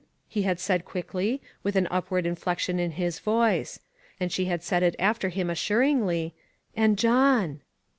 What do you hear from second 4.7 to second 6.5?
it after him assuringly: